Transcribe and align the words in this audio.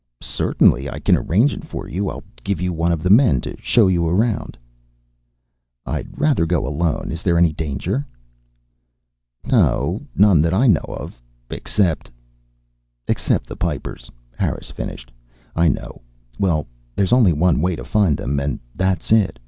"Certainly. 0.23 0.89
I 0.89 0.97
can 0.97 1.15
arrange 1.15 1.53
it 1.53 1.63
for 1.63 1.87
you. 1.87 2.09
I'll 2.09 2.23
give 2.43 2.59
you 2.59 2.73
one 2.73 2.91
of 2.91 3.03
the 3.03 3.09
men 3.11 3.39
to 3.41 3.55
show 3.61 3.87
you 3.87 4.07
around." 4.07 4.57
"I'd 5.85 6.19
rather 6.19 6.47
go 6.47 6.65
alone. 6.65 7.11
Is 7.11 7.21
there 7.21 7.37
any 7.37 7.53
danger?" 7.53 8.03
"No, 9.45 10.01
none 10.15 10.41
that 10.41 10.55
I 10.55 10.65
know 10.65 10.87
of. 10.87 11.21
Except" 11.51 12.09
"Except 13.07 13.45
the 13.45 13.55
Pipers," 13.55 14.09
Harris 14.37 14.71
finished. 14.71 15.11
"I 15.55 15.67
know. 15.67 16.01
Well, 16.39 16.65
there's 16.95 17.13
only 17.13 17.31
one 17.33 17.61
way 17.61 17.75
to 17.75 17.83
find 17.83 18.17
them, 18.17 18.39
and 18.39 18.59
that's 18.75 19.11
it. 19.11 19.37